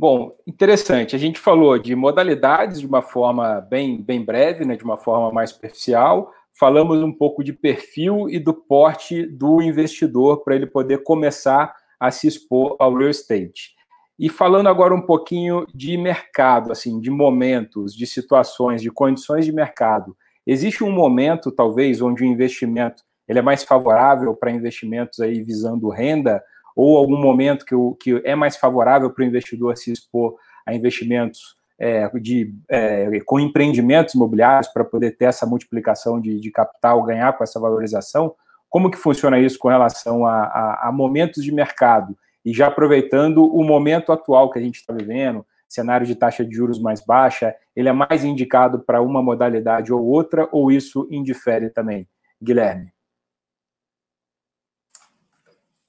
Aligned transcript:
Bom, 0.00 0.34
interessante. 0.46 1.14
A 1.14 1.18
gente 1.18 1.38
falou 1.38 1.78
de 1.78 1.94
modalidades 1.94 2.80
de 2.80 2.86
uma 2.86 3.02
forma 3.02 3.60
bem, 3.60 4.00
bem 4.00 4.24
breve, 4.24 4.64
né, 4.64 4.74
de 4.74 4.82
uma 4.82 4.96
forma 4.96 5.30
mais 5.30 5.50
superficial. 5.50 6.32
Falamos 6.58 7.02
um 7.02 7.12
pouco 7.12 7.44
de 7.44 7.52
perfil 7.52 8.26
e 8.30 8.38
do 8.38 8.54
porte 8.54 9.26
do 9.26 9.60
investidor 9.60 10.42
para 10.42 10.54
ele 10.54 10.66
poder 10.66 11.02
começar 11.02 11.74
a 12.00 12.10
se 12.10 12.26
expor 12.26 12.76
ao 12.78 12.96
real 12.96 13.10
estate. 13.10 13.74
E 14.18 14.30
falando 14.30 14.68
agora 14.68 14.94
um 14.94 15.02
pouquinho 15.02 15.66
de 15.74 15.98
mercado, 15.98 16.72
assim, 16.72 16.98
de 16.98 17.10
momentos, 17.10 17.94
de 17.94 18.06
situações, 18.06 18.80
de 18.80 18.90
condições 18.90 19.44
de 19.44 19.52
mercado. 19.52 20.16
Existe 20.46 20.82
um 20.82 20.90
momento, 20.90 21.52
talvez, 21.52 22.00
onde 22.00 22.24
o 22.24 22.26
investimento 22.26 23.02
ele 23.28 23.38
é 23.38 23.42
mais 23.42 23.64
favorável 23.64 24.34
para 24.34 24.50
investimentos 24.50 25.20
aí 25.20 25.42
visando 25.42 25.90
renda 25.90 26.42
ou 26.74 26.96
algum 26.96 27.16
momento 27.16 27.64
que, 27.64 27.74
o, 27.74 27.94
que 27.94 28.20
é 28.24 28.34
mais 28.34 28.56
favorável 28.56 29.10
para 29.10 29.22
o 29.22 29.26
investidor 29.26 29.76
se 29.76 29.92
expor 29.92 30.36
a 30.66 30.74
investimentos 30.74 31.56
é, 31.78 32.08
de, 32.20 32.54
é, 32.68 33.20
com 33.24 33.40
empreendimentos 33.40 34.14
imobiliários 34.14 34.68
para 34.68 34.84
poder 34.84 35.12
ter 35.12 35.24
essa 35.24 35.46
multiplicação 35.46 36.20
de, 36.20 36.38
de, 36.38 36.50
capital, 36.50 37.02
ganhar 37.02 37.32
com 37.32 37.42
essa 37.42 37.58
valorização? 37.58 38.34
Como 38.68 38.90
que 38.90 38.98
funciona 38.98 39.38
isso 39.38 39.58
com 39.58 39.68
relação 39.68 40.26
a, 40.26 40.42
a, 40.44 40.88
a 40.88 40.92
momentos 40.92 41.42
de 41.42 41.52
mercado? 41.52 42.16
E 42.44 42.52
já 42.52 42.66
aproveitando 42.66 43.44
o 43.44 43.64
momento 43.64 44.12
atual 44.12 44.50
que 44.50 44.58
a 44.58 44.62
gente 44.62 44.76
está 44.76 44.92
vivendo, 44.92 45.44
cenário 45.68 46.06
de 46.06 46.14
taxa 46.14 46.44
de 46.44 46.54
juros 46.54 46.80
mais 46.80 47.04
baixa, 47.04 47.54
ele 47.74 47.88
é 47.88 47.92
mais 47.92 48.24
indicado 48.24 48.80
para 48.80 49.00
uma 49.00 49.22
modalidade 49.22 49.92
ou 49.92 50.04
outra, 50.04 50.48
ou 50.52 50.70
isso 50.70 51.06
indifere 51.10 51.70
também? 51.70 52.08
Guilherme. 52.42 52.92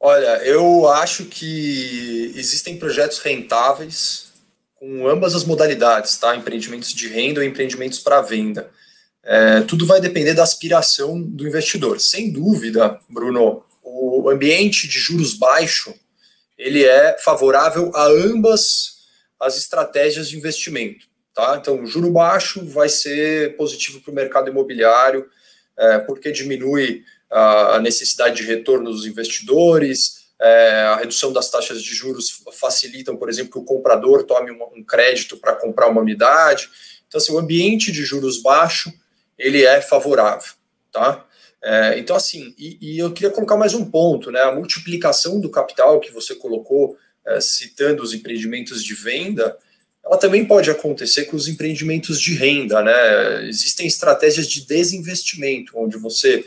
Olha, 0.04 0.44
eu 0.44 0.88
acho 0.88 1.26
que 1.26 2.34
existem 2.36 2.76
projetos 2.76 3.20
rentáveis 3.20 4.32
com 4.74 5.08
ambas 5.08 5.36
as 5.36 5.44
modalidades, 5.44 6.18
tá? 6.18 6.36
Empreendimentos 6.36 6.92
de 6.92 7.08
renda 7.08 7.40
ou 7.40 7.46
empreendimentos 7.46 8.00
para 8.00 8.20
venda. 8.20 8.72
É, 9.24 9.62
tudo 9.62 9.86
vai 9.86 10.02
depender 10.02 10.34
da 10.34 10.42
aspiração 10.42 11.22
do 11.22 11.48
investidor. 11.48 12.02
Sem 12.02 12.32
dúvida, 12.32 13.00
Bruno, 13.08 13.64
o 13.84 14.28
ambiente 14.28 14.88
de 14.88 14.98
juros 14.98 15.36
baixo 15.36 15.94
ele 16.58 16.84
é 16.84 17.16
favorável 17.20 17.92
a 17.96 18.06
ambas 18.08 19.02
as 19.40 19.56
estratégias 19.56 20.30
de 20.30 20.38
investimento. 20.38 21.06
Tá? 21.32 21.58
Então, 21.62 21.86
juro 21.86 22.10
baixo 22.10 22.66
vai 22.66 22.90
ser 22.90 23.56
positivo 23.56 24.02
para 24.02 24.12
o 24.12 24.16
mercado 24.16 24.50
imobiliário, 24.50 25.30
é, 25.78 26.00
porque 26.00 26.32
diminui 26.32 27.04
a 27.32 27.80
necessidade 27.80 28.36
de 28.36 28.44
retorno 28.44 28.92
dos 28.92 29.06
investidores, 29.06 30.22
é, 30.42 30.82
a 30.88 30.96
redução 30.96 31.32
das 31.32 31.50
taxas 31.50 31.84
de 31.84 31.94
juros 31.94 32.42
facilitam, 32.54 33.16
por 33.16 33.30
exemplo, 33.30 33.52
que 33.52 33.60
o 33.60 33.64
comprador 33.64 34.24
tome 34.24 34.52
um, 34.52 34.84
crédito 34.84 35.38
para 35.38 35.56
comprar 35.56 35.88
uma 35.88 36.02
unidade. 36.02 36.68
Então, 37.08 37.20
assim, 37.20 37.32
o 37.32 37.38
ambiente 37.38 37.92
de 37.92 38.04
juros 38.04 38.42
baixo, 38.42 38.92
ele 39.38 39.64
é 39.64 39.80
favorável, 39.82 40.54
tá? 40.92 41.26
É, 41.64 42.00
então, 42.00 42.16
assim, 42.16 42.56
e, 42.58 42.78
e, 42.82 42.98
eu 42.98 43.12
queria 43.14 43.30
colocar 43.30 43.56
mais 43.56 43.76
um 43.76 43.86
ponto, 43.86 44.32
né? 44.32 44.42
A 44.42 44.52
multiplicação 44.52 45.40
do 45.40 45.50
capital 45.50 46.00
que 46.00 46.12
você 46.12 46.34
colocou, 46.34 46.98
é, 47.24 47.40
citando 47.40 48.02
os 48.02 48.16
empreendimentos 48.16 48.84
de 48.84 48.96
venda, 48.96 49.56
ela 50.04 50.18
também 50.18 50.44
pode 50.44 50.72
acontecer 50.72 51.26
com 51.26 51.38
os 51.38 51.48
empreendimentos 51.48 52.20
de 52.20 52.34
renda, 52.34 52.82
né? 52.82 53.48
Existem 53.48 53.86
estratégias 53.86 54.48
de 54.48 54.66
desinvestimento, 54.66 55.74
onde 55.76 55.98
você 55.98 56.44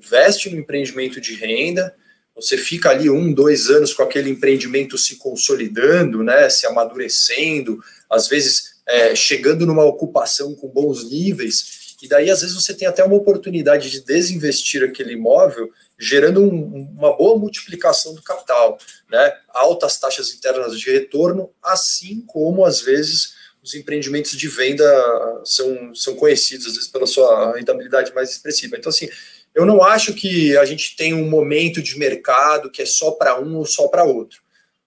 investe 0.00 0.48
no 0.50 0.58
empreendimento 0.58 1.20
de 1.20 1.34
renda, 1.34 1.94
você 2.34 2.56
fica 2.56 2.88
ali 2.88 3.10
um, 3.10 3.32
dois 3.32 3.68
anos 3.68 3.92
com 3.92 4.02
aquele 4.02 4.30
empreendimento 4.30 4.96
se 4.96 5.16
consolidando, 5.16 6.22
né, 6.22 6.48
se 6.48 6.66
amadurecendo, 6.66 7.78
às 8.08 8.28
vezes 8.28 8.80
é, 8.88 9.14
chegando 9.14 9.66
numa 9.66 9.84
ocupação 9.84 10.54
com 10.54 10.68
bons 10.68 11.08
níveis, 11.08 11.80
e 12.02 12.08
daí 12.08 12.30
às 12.30 12.40
vezes 12.40 12.56
você 12.56 12.72
tem 12.72 12.88
até 12.88 13.04
uma 13.04 13.16
oportunidade 13.16 13.90
de 13.90 14.00
desinvestir 14.00 14.82
aquele 14.82 15.12
imóvel, 15.12 15.70
gerando 15.98 16.42
um, 16.42 16.88
uma 16.96 17.14
boa 17.14 17.38
multiplicação 17.38 18.14
do 18.14 18.22
capital, 18.22 18.78
né, 19.10 19.34
altas 19.50 19.98
taxas 19.98 20.32
internas 20.32 20.80
de 20.80 20.90
retorno, 20.90 21.50
assim 21.62 22.24
como 22.26 22.64
às 22.64 22.80
vezes 22.80 23.38
os 23.62 23.74
empreendimentos 23.74 24.32
de 24.32 24.48
venda 24.48 25.42
são, 25.44 25.94
são 25.94 26.14
conhecidos 26.14 26.66
às 26.66 26.72
vezes 26.72 26.88
pela 26.88 27.06
sua 27.06 27.54
rentabilidade 27.54 28.14
mais 28.14 28.30
expressiva. 28.30 28.78
Então 28.78 28.88
assim, 28.88 29.10
eu 29.54 29.66
não 29.66 29.82
acho 29.82 30.14
que 30.14 30.56
a 30.56 30.64
gente 30.64 30.96
tem 30.96 31.12
um 31.12 31.28
momento 31.28 31.82
de 31.82 31.98
mercado 31.98 32.70
que 32.70 32.82
é 32.82 32.86
só 32.86 33.12
para 33.12 33.40
um 33.40 33.56
ou 33.56 33.66
só 33.66 33.88
para 33.88 34.04
outro. 34.04 34.40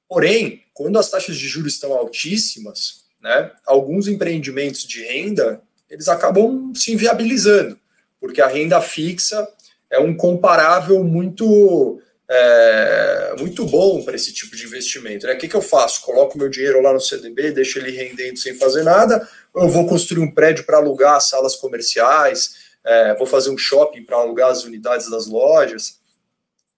Porém, 0.07 0.63
quando 0.73 0.97
as 0.97 1.09
taxas 1.09 1.37
de 1.37 1.47
juros 1.47 1.73
estão 1.73 1.93
altíssimas, 1.93 3.03
né, 3.21 3.51
alguns 3.65 4.07
empreendimentos 4.07 4.85
de 4.85 5.03
renda 5.03 5.61
eles 5.89 6.07
acabam 6.07 6.73
se 6.73 6.91
inviabilizando, 6.91 7.77
porque 8.19 8.41
a 8.41 8.47
renda 8.47 8.81
fixa 8.81 9.47
é 9.91 9.99
um 9.99 10.15
comparável 10.15 11.03
muito 11.03 12.01
é, 12.29 13.35
muito 13.37 13.65
bom 13.65 14.01
para 14.01 14.15
esse 14.15 14.33
tipo 14.33 14.55
de 14.55 14.65
investimento. 14.65 15.27
Né? 15.27 15.33
O 15.33 15.37
que, 15.37 15.47
que 15.47 15.55
eu 15.55 15.61
faço? 15.61 16.01
Coloco 16.01 16.37
meu 16.37 16.49
dinheiro 16.49 16.81
lá 16.81 16.91
no 16.91 16.99
CDB, 16.99 17.51
deixo 17.51 17.77
ele 17.77 17.91
rendendo 17.91 18.37
sem 18.37 18.55
fazer 18.55 18.81
nada, 18.83 19.27
ou 19.53 19.63
eu 19.63 19.69
vou 19.69 19.87
construir 19.87 20.23
um 20.23 20.31
prédio 20.31 20.65
para 20.65 20.77
alugar 20.77 21.21
salas 21.21 21.55
comerciais, 21.55 22.62
é, 22.85 23.15
vou 23.15 23.25
fazer 23.25 23.49
um 23.49 23.57
shopping 23.57 24.03
para 24.03 24.17
alugar 24.17 24.51
as 24.51 24.63
unidades 24.63 25.09
das 25.09 25.27
lojas. 25.27 25.99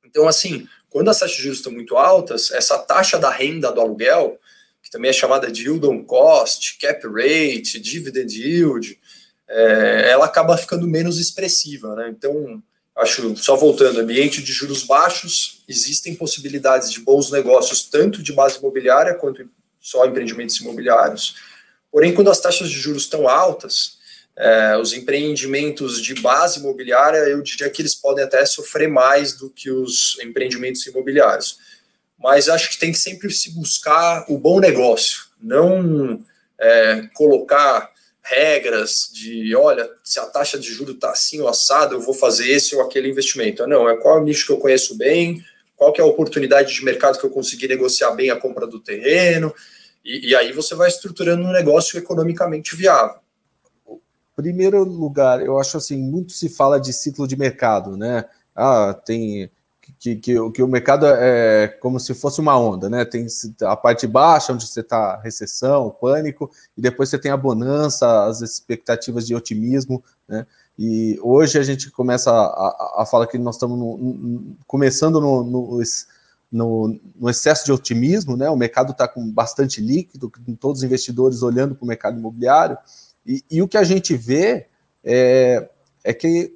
Então, 0.03 0.27
assim, 0.27 0.67
quando 0.89 1.09
as 1.09 1.19
taxas 1.19 1.35
de 1.35 1.43
juros 1.43 1.59
estão 1.59 1.71
muito 1.71 1.97
altas, 1.97 2.51
essa 2.51 2.77
taxa 2.77 3.17
da 3.17 3.29
renda 3.29 3.71
do 3.71 3.81
aluguel, 3.81 4.39
que 4.81 4.89
também 4.89 5.09
é 5.09 5.13
chamada 5.13 5.51
de 5.51 5.63
yield 5.63 5.85
on 5.88 6.03
cost, 6.03 6.77
cap 6.79 7.05
rate, 7.07 7.79
dividend 7.79 8.33
yield, 8.33 8.99
é, 9.47 10.09
ela 10.11 10.25
acaba 10.25 10.57
ficando 10.57 10.88
menos 10.88 11.19
expressiva. 11.19 11.95
Né? 11.95 12.13
Então, 12.15 12.61
acho, 12.95 13.35
só 13.35 13.55
voltando, 13.55 13.99
ambiente 13.99 14.41
de 14.41 14.53
juros 14.53 14.83
baixos, 14.83 15.63
existem 15.67 16.15
possibilidades 16.15 16.91
de 16.91 16.99
bons 16.99 17.31
negócios, 17.31 17.83
tanto 17.83 18.21
de 18.21 18.31
base 18.31 18.59
imobiliária 18.59 19.15
quanto 19.15 19.49
só 19.81 20.05
empreendimentos 20.05 20.61
imobiliários. 20.61 21.35
Porém, 21.91 22.13
quando 22.13 22.29
as 22.29 22.39
taxas 22.39 22.69
de 22.69 22.77
juros 22.77 23.03
estão 23.03 23.27
altas, 23.27 23.97
é, 24.38 24.78
os 24.78 24.94
empreendimentos 24.94 26.01
de 26.01 26.13
base 26.16 26.59
imobiliária, 26.59 27.19
eu 27.19 27.41
diria 27.41 27.69
que 27.69 27.81
eles 27.81 27.96
podem 27.96 28.23
até 28.23 28.46
sofrer 28.46 28.90
mais 28.90 29.34
do 29.34 29.50
que 29.50 29.72
os 29.72 30.18
empreendimentos 30.22 30.85
imobiliários. 30.85 31.57
Mas 32.19 32.50
acho 32.50 32.69
que 32.69 32.78
tem 32.78 32.91
que 32.91 32.97
sempre 32.97 33.31
se 33.31 33.51
buscar 33.51 34.25
o 34.28 34.38
bom 34.38 34.59
negócio, 34.59 35.25
não 35.41 36.24
é, 36.59 37.07
colocar 37.13 37.90
regras 38.22 39.12
de, 39.13 39.56
olha, 39.56 39.88
se 40.03 40.19
a 40.19 40.25
taxa 40.25 40.57
de 40.57 40.74
juros 40.74 40.95
está 40.95 41.12
assim 41.12 41.40
ou 41.40 41.47
assado, 41.47 41.95
eu 41.95 42.01
vou 42.01 42.13
fazer 42.13 42.50
esse 42.50 42.75
ou 42.75 42.81
aquele 42.81 43.09
investimento. 43.09 43.68
Não, 43.68 43.88
é 43.88 43.95
qual 43.97 44.18
é 44.18 44.22
o 44.22 44.24
nicho 44.24 44.47
que 44.47 44.51
eu 44.51 44.57
conheço 44.57 44.97
bem, 44.97 45.45
qual 45.75 45.94
que 45.94 46.01
é 46.01 46.03
a 46.03 46.07
oportunidade 46.07 46.74
de 46.74 46.84
mercado 46.84 47.19
que 47.19 47.25
eu 47.25 47.29
consegui 47.29 47.68
negociar 47.68 48.12
bem 48.12 48.31
a 48.31 48.35
compra 48.35 48.66
do 48.66 48.79
terreno, 48.79 49.53
e, 50.03 50.29
e 50.29 50.35
aí 50.35 50.51
você 50.51 50.74
vai 50.74 50.88
estruturando 50.88 51.44
um 51.44 51.51
negócio 51.51 51.97
economicamente 51.97 52.75
viável. 52.75 53.19
Primeiro 54.35 54.84
lugar, 54.84 55.41
eu 55.41 55.57
acho 55.57 55.78
assim, 55.78 55.97
muito 55.97 56.34
se 56.34 56.50
fala 56.50 56.79
de 56.79 56.91
ciclo 56.91 57.28
de 57.28 57.38
mercado, 57.38 57.96
né? 57.96 58.25
Ah, 58.56 58.94
tem 58.94 59.50
que, 60.00 60.16
que, 60.16 60.51
que 60.51 60.63
o 60.63 60.68
mercado 60.68 61.06
é 61.06 61.68
como 61.79 62.00
se 62.00 62.13
fosse 62.13 62.40
uma 62.41 62.57
onda, 62.57 62.90
né? 62.90 63.06
Tem 63.06 63.28
a 63.62 63.75
parte 63.75 64.07
baixa, 64.07 64.53
onde 64.53 64.68
você 64.68 64.81
está 64.81 65.18
recessão, 65.18 65.90
pânico, 65.90 66.51
e 66.77 66.81
depois 66.81 67.09
você 67.09 67.18
tem 67.18 67.31
a 67.31 67.38
bonança, 67.38 68.25
as 68.25 68.42
expectativas 68.42 69.25
de 69.25 69.36
otimismo, 69.36 70.04
né? 70.27 70.45
E 70.77 71.18
hoje 71.21 71.57
a 71.57 71.63
gente 71.63 71.89
começa 71.89 72.30
a, 72.30 72.36
a, 72.36 73.04
a 73.04 73.06
falar 73.06 73.27
que 73.27 73.38
nós 73.38 73.56
estamos 73.56 73.80
no, 73.80 73.98
no, 73.98 74.57
começando 74.68 75.21
no, 75.21 75.44
no, 76.51 77.00
no, 77.18 77.30
excesso 77.30 77.65
de 77.65 77.71
otimismo, 77.71 78.36
né? 78.36 78.50
O 78.50 78.57
mercado 78.57 78.92
está 78.92 79.07
com 79.07 79.30
bastante 79.31 79.80
líquido, 79.80 80.31
todos 80.59 80.80
os 80.80 80.83
investidores 80.83 81.42
olhando 81.42 81.75
para 81.75 81.83
o 81.83 81.88
mercado 81.88 82.18
imobiliário, 82.18 82.77
e, 83.25 83.44
e, 83.50 83.62
o 83.62 83.68
que 83.68 83.77
a 83.77 83.83
gente 83.83 84.16
vê 84.16 84.68
é, 85.04 85.68
é 86.04 86.13
que 86.13 86.54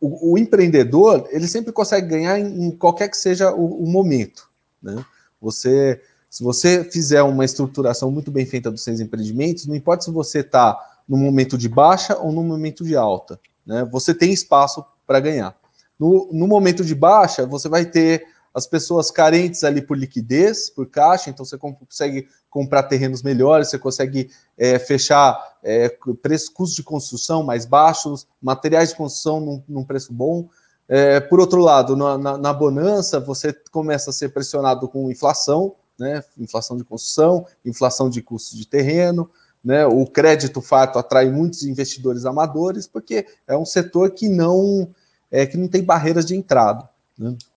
o, 0.00 0.32
o, 0.32 0.38
empreendedor 0.38 1.26
ele 1.30 1.46
sempre 1.46 1.72
consegue 1.72 2.08
ganhar 2.08 2.38
em, 2.38 2.66
em 2.66 2.70
qualquer 2.70 3.08
que 3.08 3.16
seja 3.16 3.52
o, 3.52 3.84
o, 3.84 3.86
momento. 3.86 4.48
Né? 4.82 5.04
Você, 5.40 6.00
se 6.28 6.42
você 6.42 6.84
fizer 6.84 7.22
uma 7.22 7.44
estruturação 7.44 8.10
muito 8.10 8.30
bem 8.30 8.46
feita 8.46 8.70
dos 8.70 8.82
seus 8.82 9.00
empreendimentos, 9.00 9.66
não 9.66 9.74
importa 9.74 10.04
se 10.04 10.10
você 10.10 10.40
está 10.40 10.78
no 11.08 11.16
momento 11.16 11.58
de 11.58 11.68
baixa 11.68 12.16
ou 12.16 12.32
no 12.32 12.42
momento 12.42 12.84
de 12.84 12.96
alta, 12.96 13.40
né? 13.66 13.86
você 13.90 14.14
tem 14.14 14.32
espaço 14.32 14.84
para 15.06 15.20
ganhar. 15.20 15.56
No, 15.98 16.28
no 16.32 16.46
momento 16.46 16.84
de 16.84 16.94
baixa, 16.94 17.44
você 17.44 17.68
vai 17.68 17.84
ter 17.84 18.26
as 18.54 18.66
pessoas 18.66 19.10
carentes 19.10 19.62
ali 19.64 19.80
por 19.80 19.96
liquidez, 19.96 20.68
por 20.68 20.86
caixa, 20.86 21.30
então 21.30 21.44
você 21.44 21.56
consegue 21.56 22.28
comprar 22.48 22.82
terrenos 22.84 23.22
melhores, 23.22 23.68
você 23.68 23.78
consegue 23.78 24.30
é, 24.58 24.78
fechar 24.78 25.38
é, 25.62 25.88
preço, 26.20 26.52
custos 26.52 26.76
de 26.76 26.82
construção 26.82 27.42
mais 27.42 27.64
baixos, 27.64 28.26
materiais 28.42 28.90
de 28.90 28.96
construção 28.96 29.40
num, 29.40 29.62
num 29.68 29.84
preço 29.84 30.12
bom. 30.12 30.48
É, 30.88 31.20
por 31.20 31.38
outro 31.38 31.60
lado, 31.60 31.96
na, 31.96 32.18
na, 32.18 32.36
na, 32.36 32.52
bonança, 32.52 33.20
você 33.20 33.52
começa 33.70 34.10
a 34.10 34.12
ser 34.12 34.30
pressionado 34.30 34.88
com 34.88 35.08
inflação, 35.08 35.76
né? 35.96 36.24
Inflação 36.36 36.76
de 36.76 36.82
construção, 36.82 37.46
inflação 37.64 38.10
de 38.10 38.20
custo 38.20 38.56
de 38.56 38.66
terreno, 38.66 39.30
né? 39.62 39.86
O 39.86 40.04
crédito 40.04 40.60
fato 40.60 40.98
atrai 40.98 41.30
muitos 41.30 41.62
investidores 41.62 42.24
amadores, 42.24 42.88
porque 42.88 43.24
é 43.46 43.56
um 43.56 43.64
setor 43.64 44.10
que 44.10 44.28
não 44.28 44.88
é 45.30 45.46
que 45.46 45.56
não 45.56 45.68
tem 45.68 45.84
barreiras 45.84 46.26
de 46.26 46.34
entrada. 46.34 46.88
Né? 47.16 47.36